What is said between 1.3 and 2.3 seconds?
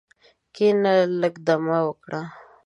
دم وکړه.